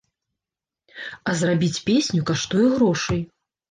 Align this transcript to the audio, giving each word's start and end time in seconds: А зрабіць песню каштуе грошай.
А 1.27 1.37
зрабіць 1.43 1.83
песню 1.93 2.27
каштуе 2.35 2.67
грошай. 2.77 3.27